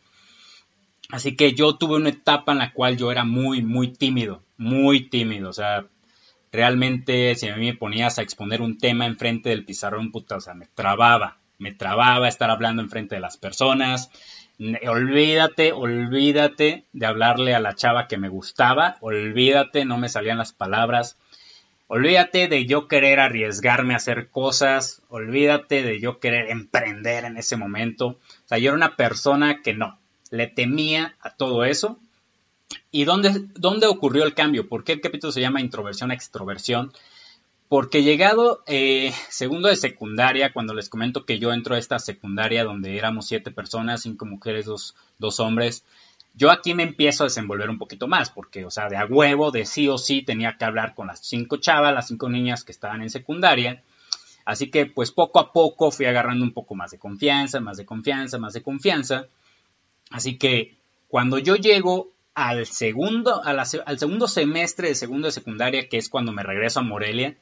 [1.10, 5.08] Así que yo tuve una etapa en la cual yo era muy, muy tímido, muy
[5.08, 5.84] tímido, o sea,
[6.52, 10.40] realmente si a mí me ponías a exponer un tema enfrente del pizarrón, puta, o
[10.40, 14.10] sea, me trababa, me trababa estar hablando enfrente de las personas.
[14.58, 20.52] Olvídate, olvídate de hablarle a la chava que me gustaba, olvídate, no me salían las
[20.52, 21.16] palabras.
[21.88, 27.56] Olvídate de yo querer arriesgarme a hacer cosas, olvídate de yo querer emprender en ese
[27.56, 28.06] momento.
[28.06, 29.98] O sea, yo era una persona que no,
[30.30, 31.98] le temía a todo eso.
[32.90, 34.68] ¿Y dónde, dónde ocurrió el cambio?
[34.68, 36.92] ¿Por qué el capítulo se llama introversión-extroversión?
[37.72, 42.64] Porque llegado eh, segundo de secundaria, cuando les comento que yo entro a esta secundaria
[42.64, 45.82] donde éramos siete personas, cinco mujeres, dos, dos hombres,
[46.34, 49.50] yo aquí me empiezo a desenvolver un poquito más, porque, o sea, de a huevo,
[49.52, 52.72] de sí o sí, tenía que hablar con las cinco chavas, las cinco niñas que
[52.72, 53.82] estaban en secundaria.
[54.44, 57.86] Así que, pues poco a poco fui agarrando un poco más de confianza, más de
[57.86, 59.28] confianza, más de confianza.
[60.10, 60.76] Así que
[61.08, 66.32] cuando yo llego al segundo, al segundo semestre de segundo de secundaria, que es cuando
[66.32, 67.34] me regreso a Morelia,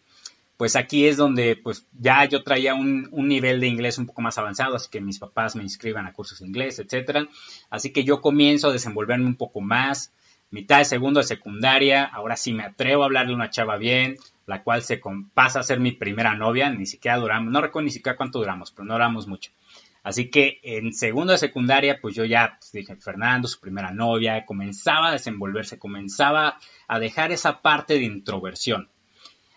[0.61, 4.37] pues aquí es donde pues ya yo traía un, nivel de inglés un poco más
[4.37, 7.29] avanzado, así que mis papás me inscriban a cursos de inglés, etcétera.
[7.71, 10.13] Así que yo comienzo a desenvolverme un poco más,
[10.51, 14.19] mitad de segundo de secundaria, ahora sí me atrevo a hablarle a una chava bien,
[14.45, 15.01] la cual se
[15.33, 18.71] pasa a ser mi primera novia, ni siquiera duramos, no recuerdo ni siquiera cuánto duramos,
[18.71, 19.53] pero no duramos mucho.
[20.03, 24.45] Así que en segundo de secundaria, pues yo ya pues, dije, Fernando, su primera novia,
[24.45, 28.91] comenzaba a desenvolverse, comenzaba a dejar esa parte de introversión.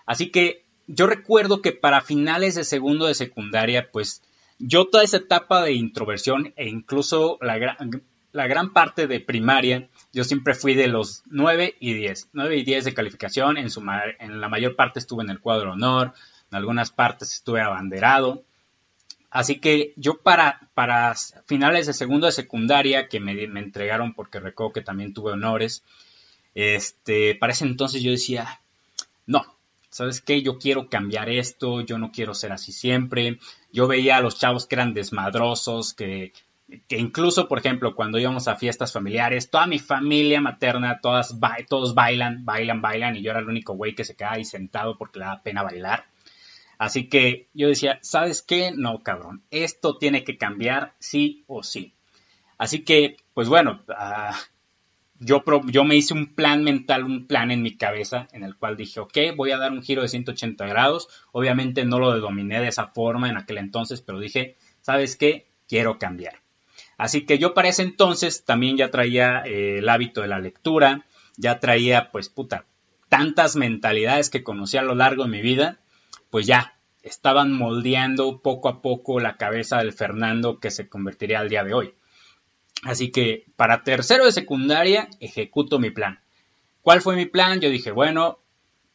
[0.05, 4.21] Así que yo recuerdo que para finales de segundo de secundaria, pues
[4.59, 9.89] yo toda esa etapa de introversión e incluso la gran, la gran parte de primaria,
[10.11, 12.29] yo siempre fui de los 9 y 10.
[12.33, 13.83] 9 y 10 de calificación, en, su,
[14.19, 16.13] en la mayor parte estuve en el cuadro honor,
[16.51, 18.43] en algunas partes estuve abanderado.
[19.29, 21.15] Así que yo para, para
[21.45, 25.83] finales de segundo de secundaria, que me, me entregaron porque recuerdo que también tuve honores,
[26.55, 28.61] este, para ese entonces yo decía,
[29.25, 29.52] no,
[29.93, 30.41] ¿sabes qué?
[30.41, 33.37] Yo quiero cambiar esto, yo no quiero ser así siempre.
[33.71, 36.33] Yo veía a los chavos que eran desmadrosos, que,
[36.87, 41.35] que incluso, por ejemplo, cuando íbamos a fiestas familiares, toda mi familia materna, todas
[41.69, 44.97] todos bailan, bailan, bailan, y yo era el único güey que se quedaba ahí sentado
[44.97, 46.05] porque le da pena bailar.
[46.79, 48.71] Así que yo decía, ¿sabes qué?
[48.75, 51.93] No, cabrón, esto tiene que cambiar sí o sí.
[52.57, 54.35] Así que, pues bueno, uh,
[55.19, 58.77] yo, yo me hice un plan mental, un plan en mi cabeza en el cual
[58.77, 61.07] dije, ok, voy a dar un giro de 180 grados.
[61.31, 65.47] Obviamente no lo dominé de esa forma en aquel entonces, pero dije, ¿sabes qué?
[65.67, 66.41] Quiero cambiar.
[66.97, 71.05] Así que yo para ese entonces también ya traía eh, el hábito de la lectura,
[71.37, 72.65] ya traía, pues puta,
[73.09, 75.79] tantas mentalidades que conocí a lo largo de mi vida,
[76.29, 81.49] pues ya estaban moldeando poco a poco la cabeza del Fernando que se convertiría al
[81.49, 81.93] día de hoy.
[82.85, 86.19] Así que para tercero de secundaria ejecuto mi plan.
[86.81, 87.61] ¿Cuál fue mi plan?
[87.61, 88.39] Yo dije, bueno,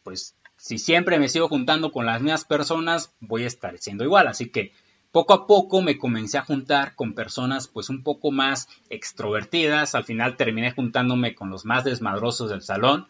[0.03, 4.29] pues si siempre me sigo juntando con las mismas personas, voy a estar siendo igual.
[4.29, 4.73] Así que
[5.13, 9.95] poco a poco me comencé a juntar con personas pues un poco más extrovertidas.
[9.95, 13.09] Al final terminé juntándome con los más desmadrosos del salón.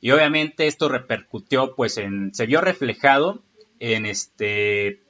[0.00, 3.42] Y obviamente esto repercutió pues en, se vio reflejado
[3.80, 5.00] en este,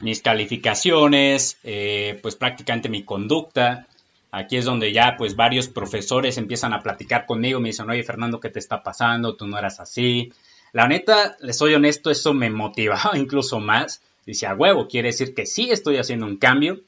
[0.00, 3.86] mis calificaciones, eh, pues prácticamente mi conducta.
[4.34, 8.40] Aquí es donde ya pues varios profesores empiezan a platicar conmigo, me dicen, oye Fernando,
[8.40, 9.36] ¿qué te está pasando?
[9.36, 10.32] Tú no eras así.
[10.72, 14.02] La neta, les soy honesto, eso me motivaba incluso más.
[14.24, 16.80] Dice, a huevo, quiere decir que sí estoy haciendo un cambio.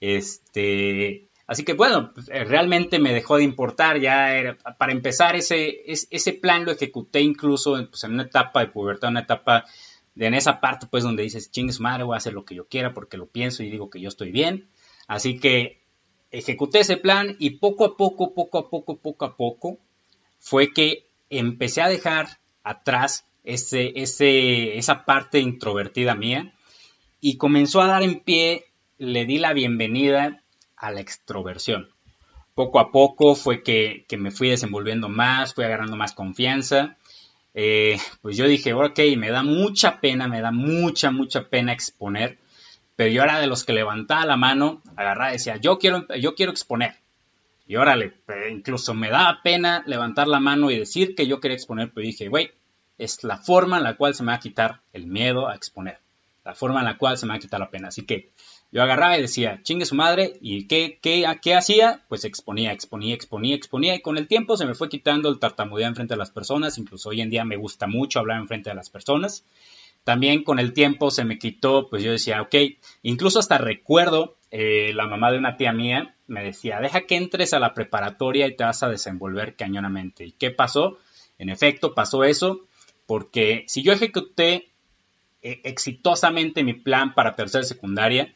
[0.00, 3.98] Este, así que bueno, pues, eh, realmente me dejó de importar.
[3.98, 9.08] Ya para empezar, ese, ese plan lo ejecuté incluso pues, en una etapa de pubertad,
[9.08, 9.64] una etapa
[10.14, 12.66] de en esa parte pues donde dices, chingues madre, voy a hacer lo que yo
[12.66, 14.68] quiera porque lo pienso y digo que yo estoy bien.
[15.06, 15.81] Así que
[16.32, 19.78] ejecuté ese plan y poco a poco, poco a poco, poco a poco,
[20.40, 26.52] fue que empecé a dejar atrás ese, esa parte introvertida mía
[27.20, 28.64] y comenzó a dar en pie,
[28.98, 30.42] le di la bienvenida
[30.76, 31.88] a la extroversión.
[32.54, 36.96] Poco a poco fue que, que me fui desenvolviendo más, fui agarrando más confianza.
[37.54, 42.38] Eh, pues yo dije, ok, me da mucha pena, me da mucha, mucha pena exponer
[42.96, 46.34] pero yo era de los que levantaba la mano, agarraba y decía, yo quiero, yo
[46.34, 46.96] quiero exponer.
[47.66, 48.14] Y órale,
[48.50, 52.28] incluso me daba pena levantar la mano y decir que yo quería exponer, pero dije,
[52.28, 52.50] güey,
[52.98, 55.98] es la forma en la cual se me va a quitar el miedo a exponer.
[56.44, 57.88] La forma en la cual se me va a quitar la pena.
[57.88, 58.30] Así que
[58.72, 62.04] yo agarraba y decía, chingue su madre, ¿y qué, qué, qué hacía?
[62.08, 65.86] Pues exponía, exponía, exponía, exponía, y con el tiempo se me fue quitando el tartamudeo
[65.86, 68.88] enfrente de las personas, incluso hoy en día me gusta mucho hablar enfrente de las
[68.88, 69.44] personas,
[70.04, 72.54] también con el tiempo se me quitó, pues yo decía, ok,
[73.02, 77.54] incluso hasta recuerdo, eh, la mamá de una tía mía me decía, deja que entres
[77.54, 80.24] a la preparatoria y te vas a desenvolver cañonamente.
[80.24, 80.98] ¿Y qué pasó?
[81.38, 82.66] En efecto, pasó eso,
[83.06, 84.70] porque si yo ejecuté
[85.42, 88.34] eh, exitosamente mi plan para tercera secundaria,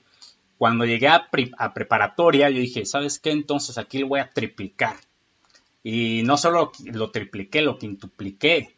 [0.59, 3.31] cuando llegué a, a, preparatoria, yo dije, ¿sabes qué?
[3.31, 4.97] Entonces aquí lo voy a triplicar.
[5.83, 8.76] Y no solo lo tripliqué, lo quintupliqué.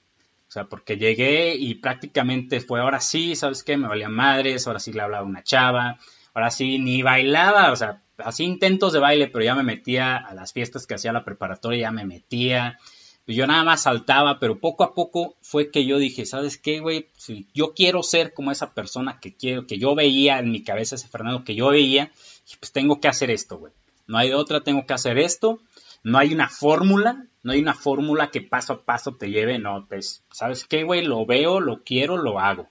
[0.48, 3.76] O sea, porque llegué y prácticamente fue, ahora sí, ¿sabes qué?
[3.76, 5.98] Me valía madres, ahora sí le hablaba una chava,
[6.32, 10.34] ahora sí ni bailaba, o sea, así intentos de baile, pero ya me metía a
[10.34, 12.78] las fiestas que hacía la preparatoria, ya me metía.
[13.26, 17.08] Yo nada más saltaba, pero poco a poco fue que yo dije, ¿sabes qué, güey?
[17.18, 20.94] Si yo quiero ser como esa persona que quiero, que yo veía en mi cabeza,
[20.94, 22.11] ese Fernando que yo veía,
[22.58, 23.74] pues tengo que hacer esto, güey.
[24.06, 25.61] No hay otra, tengo que hacer esto.
[26.02, 29.87] No hay una fórmula, no hay una fórmula que paso a paso te lleve, no,
[29.88, 31.05] pues, ¿sabes qué, güey?
[31.05, 32.68] Lo veo, lo quiero, lo hago.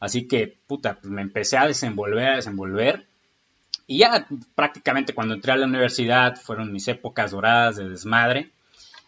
[0.00, 3.06] Así que, puta, pues me empecé a desenvolver, a desenvolver.
[3.86, 8.50] Y ya prácticamente cuando entré a la universidad fueron mis épocas doradas de desmadre.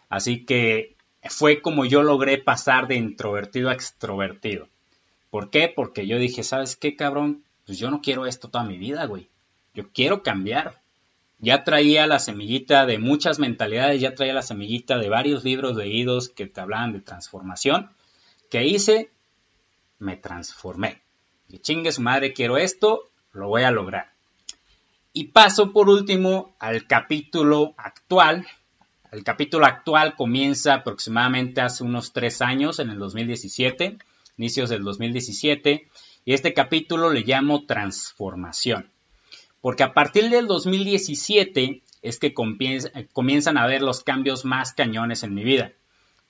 [0.09, 0.95] Así que
[1.29, 4.67] fue como yo logré pasar de introvertido a extrovertido.
[5.29, 5.71] ¿Por qué?
[5.73, 7.43] Porque yo dije, ¿sabes qué, cabrón?
[7.65, 9.29] Pues yo no quiero esto toda mi vida, güey.
[9.73, 10.80] Yo quiero cambiar
[11.41, 16.29] ya traía la semillita de muchas mentalidades, ya traía la semillita de varios libros leídos
[16.29, 17.89] que te hablaban de transformación.
[18.51, 19.09] ¿Qué hice?
[19.97, 21.01] Me transformé.
[21.49, 24.11] Y chingue su madre, quiero esto, lo voy a lograr.
[25.13, 28.45] Y paso por último al capítulo actual.
[29.11, 33.97] El capítulo actual comienza aproximadamente hace unos tres años, en el 2017,
[34.37, 35.89] inicios del 2017,
[36.23, 38.91] y este capítulo le llamo transformación.
[39.61, 45.35] Porque a partir del 2017 es que comienzan a ver los cambios más cañones en
[45.35, 45.71] mi vida.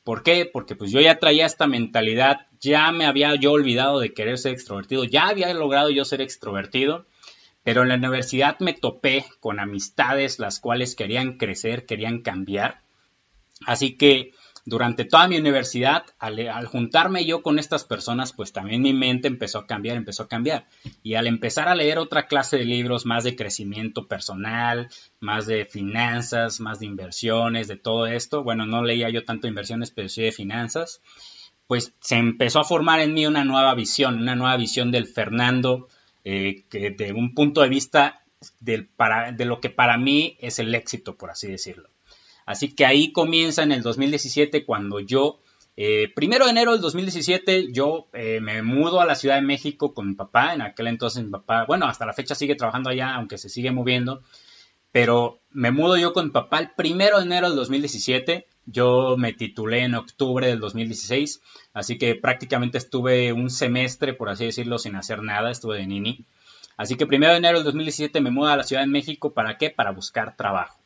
[0.04, 0.50] ¿Por qué?
[0.52, 4.54] Porque pues yo ya traía esta mentalidad, ya me había yo olvidado de querer ser
[4.54, 7.06] extrovertido, ya había logrado yo ser extrovertido,
[7.63, 12.82] pero en la universidad me topé con amistades las cuales querían crecer, querían cambiar.
[13.65, 14.34] Así que
[14.72, 19.60] durante toda mi universidad, al, juntarme yo con estas personas, pues también mi mente empezó
[19.60, 20.66] a cambiar, empezó a cambiar.
[21.04, 24.88] Y al empezar a leer otra clase de libros más de crecimiento personal,
[25.20, 29.92] más de finanzas, más de inversiones, de todo esto, bueno, no leía yo tanto inversiones,
[29.92, 31.02] pero sí de finanzas,
[31.68, 35.90] pues se empezó a formar en mí una nueva visión, una nueva visión del Fernando,
[36.24, 38.24] eh, que de un punto de vista
[38.62, 41.90] de lo que para mí es el éxito, por así decirlo.
[42.52, 45.40] Así que ahí comienza en el 2017 cuando yo,
[45.78, 49.94] eh, primero de enero del 2017, yo eh, me mudo a la Ciudad de México
[49.94, 50.54] con mi papá.
[50.54, 53.72] En aquel entonces mi papá, bueno, hasta la fecha sigue trabajando allá, aunque se sigue
[53.72, 54.22] moviendo.
[54.92, 58.48] Pero me mudo yo con mi papá el primero de enero del 2017.
[58.66, 61.42] Yo me titulé en octubre del 2016,
[61.74, 66.26] así que prácticamente estuve un semestre, por así decirlo, sin hacer nada, estuve de nini.
[66.76, 69.58] Así que primero de enero del 2017 me mudo a la Ciudad de México, ¿para
[69.58, 69.70] qué?
[69.70, 70.81] Para buscar trabajo.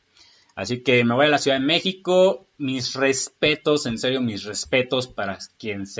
[0.55, 2.47] Así que me voy a la Ciudad de México.
[2.57, 5.93] Mis respetos, en serio, mis respetos para quienes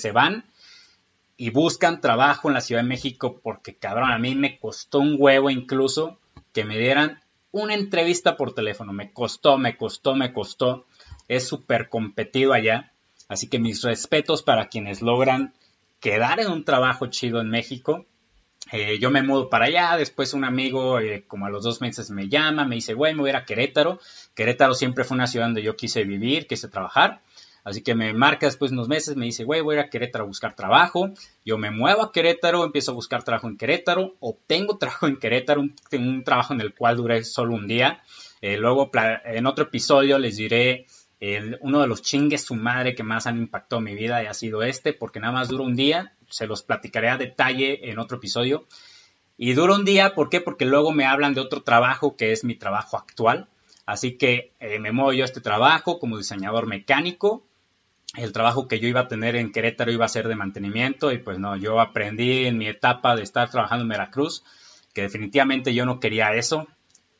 [0.00, 0.44] se van
[1.36, 5.16] y buscan trabajo en la Ciudad de México porque, cabrón, a mí me costó un
[5.18, 6.18] huevo incluso
[6.52, 7.20] que me dieran
[7.52, 8.92] una entrevista por teléfono.
[8.92, 10.86] Me costó, me costó, me costó.
[11.28, 12.92] Es súper competido allá.
[13.28, 15.52] Así que mis respetos para quienes logran
[16.00, 18.06] quedar en un trabajo chido en México.
[18.72, 22.10] Eh, yo me mudo para allá, después un amigo eh, como a los dos meses
[22.10, 24.00] me llama, me dice, güey, me voy a ir a Querétaro.
[24.34, 27.22] Querétaro siempre fue una ciudad donde yo quise vivir, quise trabajar.
[27.62, 29.90] Así que me marca después de unos meses, me dice, güey, voy a ir a
[29.90, 31.10] Querétaro a buscar trabajo.
[31.44, 35.62] Yo me muevo a Querétaro, empiezo a buscar trabajo en Querétaro, obtengo trabajo en Querétaro,
[35.62, 38.02] un, trabajo en el cual duré solo un día.
[38.40, 38.90] Eh, luego,
[39.24, 40.86] en otro episodio les diré
[41.60, 44.92] uno de los chingues su madre que más han impactado mi vida ha sido este,
[44.92, 48.66] porque nada más dura un día, se los platicaré a detalle en otro episodio.
[49.38, 50.40] Y dura un día, ¿por qué?
[50.40, 53.48] Porque luego me hablan de otro trabajo que es mi trabajo actual.
[53.84, 57.46] Así que eh, me muevo yo este trabajo como diseñador mecánico.
[58.16, 61.18] El trabajo que yo iba a tener en Querétaro iba a ser de mantenimiento y
[61.18, 64.42] pues no, yo aprendí en mi etapa de estar trabajando en Veracruz
[64.94, 66.66] que definitivamente yo no quería eso.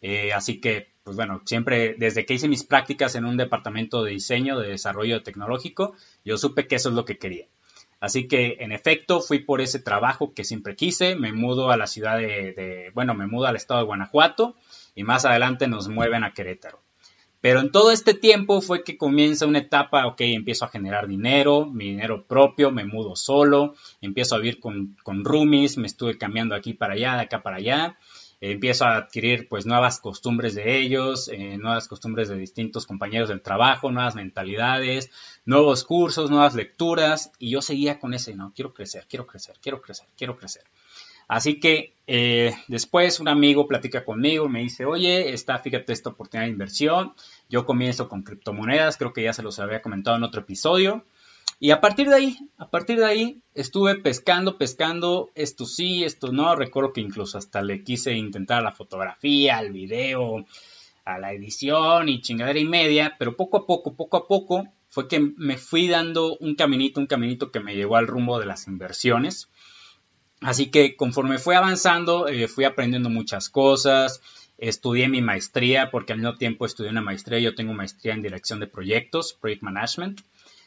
[0.01, 4.11] Eh, así que pues bueno, siempre desde que hice mis prácticas en un departamento de
[4.11, 7.47] diseño, de desarrollo tecnológico, yo supe que eso es lo que quería.
[8.01, 11.87] Así que en efecto fui por ese trabajo que siempre quise, me mudo a la
[11.87, 14.57] ciudad de, bueno, me mudo al estado de Guanajuato
[14.97, 16.83] y más adelante nos mueven a Querétaro.
[17.41, 21.67] Pero en todo este tiempo fue que comienza una etapa, ok, empiezo a generar dinero,
[21.67, 26.57] mi dinero propio, me mudo solo, empiezo a vivir con, con roomies, me estuve cambiando
[26.57, 27.97] aquí para allá, de acá para allá,
[28.53, 33.41] empiezo a adquirir pues nuevas costumbres de ellos, eh, nuevas costumbres de distintos compañeros del
[33.41, 35.11] trabajo, nuevas mentalidades,
[35.45, 39.81] nuevos cursos, nuevas lecturas y yo seguía con ese, no, quiero crecer, quiero crecer, quiero
[39.81, 40.65] crecer, quiero crecer.
[41.29, 46.47] Así que eh, después un amigo platica conmigo, me dice, oye, está, fíjate esta oportunidad
[46.47, 47.15] de inversión,
[47.49, 51.05] yo comienzo con criptomonedas, creo que ya se los había comentado en otro episodio,
[51.59, 56.31] y a partir de ahí, a partir de ahí, estuve pescando, pescando, esto sí, esto
[56.31, 56.55] no.
[56.55, 60.45] Recuerdo que incluso hasta le quise intentar la fotografía, al video,
[61.07, 65.09] a la edición y chingadera y media, pero poco a poco, poco a poco, fue
[65.09, 68.67] que me fui dando un caminito, un caminito que me llevó al rumbo de las
[68.67, 69.49] inversiones.
[70.43, 74.21] Así que conforme fui avanzando, eh, fui aprendiendo muchas cosas,
[74.59, 78.61] estudié mi maestría, porque al mismo tiempo estudié una maestría, yo tengo maestría en dirección
[78.61, 80.21] de proyectos, Project Management.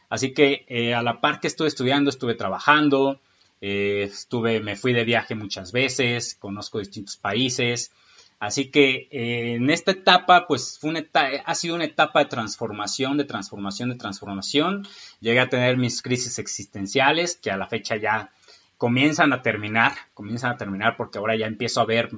[0.10, 3.22] Así que eh, a la par que estuve estudiando, estuve trabajando,
[3.62, 7.92] eh, estuve, me fui de viaje muchas veces, conozco distintos países.
[8.40, 11.04] Así que eh, en esta etapa, pues fue una
[11.46, 14.88] ha sido una etapa de transformación, de transformación, de transformación.
[15.19, 18.31] Llegué a tener mis crisis existenciales, que a la fecha ya
[18.77, 22.12] comienzan a terminar, comienzan a terminar porque ahora ya empiezo a ver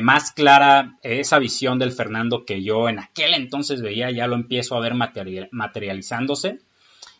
[0.00, 4.76] más clara esa visión del Fernando que yo en aquel entonces veía, ya lo empiezo
[4.76, 6.60] a ver materializándose.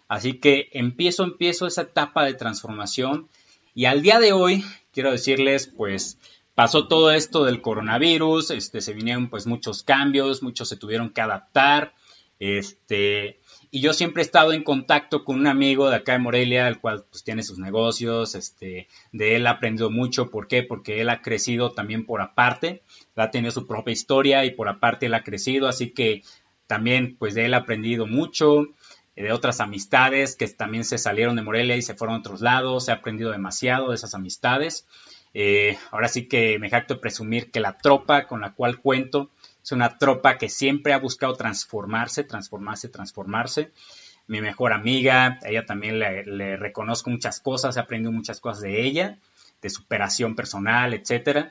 [0.09, 3.29] Así que empiezo, empiezo esa etapa de transformación
[3.75, 6.19] y al día de hoy, quiero decirles, pues
[6.55, 11.21] pasó todo esto del coronavirus, este, se vinieron pues muchos cambios, muchos se tuvieron que
[11.21, 11.95] adaptar
[12.41, 13.41] Este,
[13.71, 16.81] y yo siempre he estado en contacto con un amigo de acá de Morelia, el
[16.81, 20.63] cual pues tiene sus negocios, este, de él ha aprendido mucho, ¿por qué?
[20.63, 22.83] Porque él ha crecido también por aparte,
[23.17, 26.23] ha tenido su propia historia y por aparte él ha crecido, así que
[26.67, 28.67] también pues de él ha aprendido mucho,
[29.23, 32.89] de otras amistades que también se salieron de Morelia y se fueron a otros lados,
[32.89, 34.87] he aprendido demasiado de esas amistades.
[35.35, 39.31] Eh, ahora sí que me jacto de presumir que la tropa con la cual cuento
[39.62, 43.71] es una tropa que siempre ha buscado transformarse, transformarse, transformarse.
[44.27, 49.19] Mi mejor amiga, ella también le, reconozco muchas cosas, he aprendido muchas cosas de ella,
[49.61, 51.49] de superación personal, etc.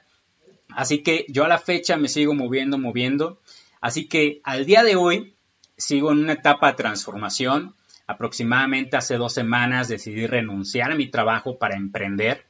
[0.69, 3.39] Así que yo a la fecha me sigo moviendo, moviendo.
[3.81, 5.36] Así que al día de hoy
[5.77, 7.75] sigo en una etapa de transformación.
[8.07, 12.45] Aproximadamente hace dos semanas decidí renunciar a mi trabajo para emprender.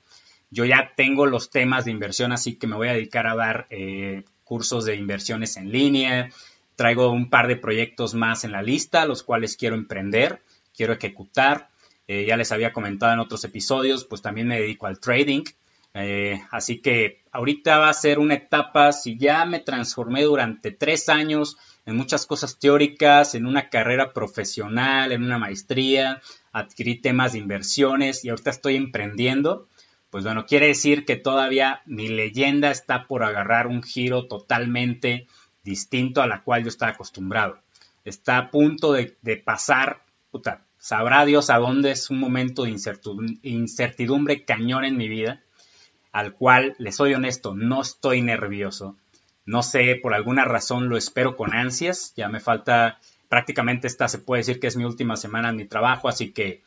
[0.49, 3.67] Yo ya tengo los temas de inversión, así que me voy a dedicar a dar
[3.69, 6.29] eh, cursos de inversiones en línea,
[6.75, 10.41] traigo un par de proyectos más en la lista, los cuales quiero emprender,
[10.75, 11.69] quiero ejecutar.
[12.07, 15.43] Eh, ya les había comentado en otros episodios, pues también me dedico al trading.
[15.93, 21.09] Eh, así que ahorita va a ser una etapa, si ya me transformé durante tres
[21.09, 21.57] años
[21.87, 26.21] en muchas cosas teóricas, en una carrera profesional, en una maestría,
[26.51, 29.69] adquirí temas de inversiones y ahorita estoy emprendiendo,
[30.09, 35.27] pues bueno, quiere decir que todavía mi leyenda está por agarrar un giro totalmente
[35.63, 37.59] distinto a la cual yo estaba acostumbrado.
[38.03, 42.75] Está a punto de, pasar, puta, sabrá Dios a dónde es un momento de
[43.43, 45.41] incertidumbre, cañón en mi vida,
[46.11, 48.97] al cual, les soy honesto, no estoy nervioso.
[49.47, 52.13] No sé, por alguna razón lo espero con ansias.
[52.15, 55.65] Ya me falta, prácticamente esta se puede decir que es mi última semana en mi
[55.65, 56.61] trabajo, así que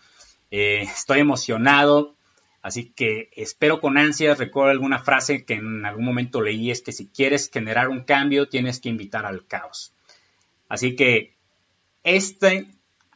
[0.50, 2.16] eh, estoy emocionado,
[2.62, 6.92] Así que espero con ansias, recuerdo alguna frase que en algún momento leí, es que
[6.92, 9.94] si quieres generar un cambio, tienes que invitar al caos.
[10.68, 11.32] Así que
[12.04, 12.66] este,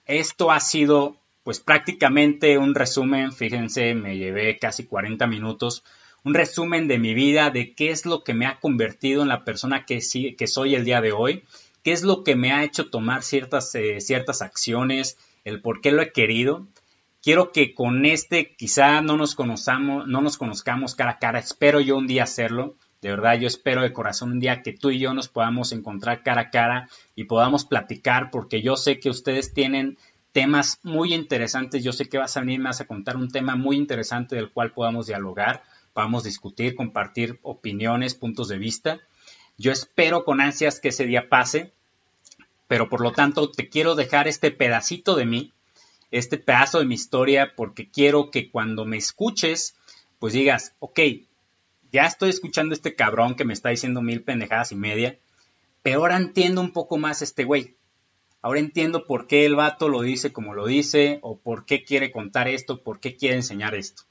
[0.06, 5.84] esto ha sido pues prácticamente un resumen, fíjense, me llevé casi 40 minutos,
[6.24, 9.44] un resumen de mi vida, de qué es lo que me ha convertido en la
[9.44, 10.00] persona que,
[10.36, 11.44] que soy el día de hoy,
[11.82, 15.92] qué es lo que me ha hecho tomar ciertas, eh, ciertas acciones, el por qué
[15.92, 16.66] lo he querido
[17.24, 21.38] Quiero que con este quizá no nos conozcamos, no nos conozcamos cara a cara.
[21.38, 22.74] Espero yo un día hacerlo.
[23.00, 26.22] De verdad, yo espero de corazón un día que tú y yo nos podamos encontrar
[26.22, 29.96] cara a cara y podamos platicar, porque yo sé que ustedes tienen
[30.32, 31.82] temas muy interesantes.
[31.82, 34.72] Yo sé que vas a venir más a contar un tema muy interesante del cual
[34.72, 35.62] podamos dialogar,
[35.94, 39.00] podamos discutir, compartir opiniones, puntos de vista.
[39.56, 41.72] Yo espero con ansias que ese día pase,
[42.68, 45.54] pero por lo tanto te quiero dejar este pedacito de mí
[46.14, 49.74] este pedazo de mi historia porque quiero que cuando me escuches,
[50.20, 51.00] pues digas, ok,
[51.90, 55.18] ya estoy escuchando este cabrón que me está diciendo mil pendejadas y media,
[55.82, 57.74] pero ahora entiendo un poco más este güey.
[58.42, 62.12] Ahora entiendo por qué el vato lo dice como lo dice, o por qué quiere
[62.12, 64.04] contar esto, por qué quiere enseñar esto.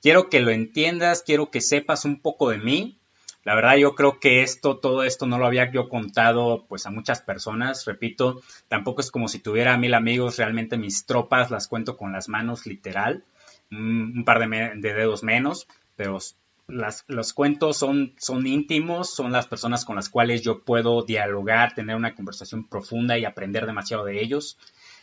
[0.00, 2.98] Quiero que lo entiendas, quiero que sepas un poco de mí.
[3.44, 6.90] La verdad yo creo que esto, todo esto no lo había yo contado pues a
[6.90, 11.96] muchas personas, repito, tampoco es como si tuviera mil amigos, realmente mis tropas las cuento
[11.96, 13.24] con las manos literal,
[13.70, 16.18] un, par de, dedos menos, pero
[16.66, 21.96] los cuentos son, son íntimos, son las personas con las cuales yo puedo dialogar, tener
[21.96, 24.58] una conversación profunda y aprender demasiado de ellos.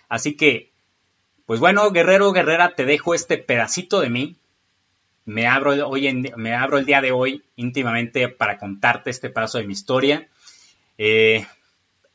[0.10, 0.72] Así que,
[1.48, 4.38] pues bueno, guerrero, guerrera, te dejo este pedacito de mí,
[5.28, 9.58] me abro, hoy en, me abro el día de hoy íntimamente para contarte este paso
[9.58, 10.30] de mi historia.
[10.98, 11.46] Eh,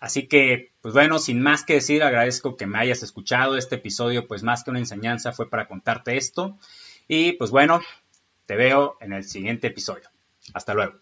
[0.00, 3.58] así que, pues bueno, sin más que decir, agradezco que me hayas escuchado.
[3.58, 6.58] Este episodio, pues más que una enseñanza, fue para contarte esto.
[7.06, 7.82] Y pues bueno,
[8.46, 10.08] te veo en el siguiente episodio.
[10.54, 10.94] Hasta luego.